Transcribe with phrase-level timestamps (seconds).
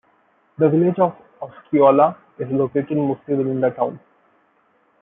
[0.57, 3.99] The village of Osceola is located mostly within the town.